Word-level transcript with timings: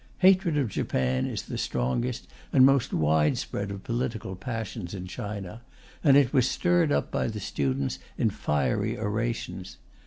Hatred 0.17 0.57
of 0.57 0.67
Japan 0.69 1.27
is 1.27 1.43
the 1.43 1.59
strongest 1.59 2.27
and 2.51 2.65
most 2.65 2.91
widespread 2.91 3.69
of 3.69 3.83
political 3.83 4.35
passions 4.35 4.95
in 4.95 5.05
China, 5.05 5.61
and 6.03 6.17
it 6.17 6.33
was 6.33 6.49
stirred 6.49 6.91
up 6.91 7.11
by 7.11 7.27
the 7.27 7.39
students 7.39 7.99
in 8.17 8.31
fiery 8.31 8.97
orations. 8.97 9.77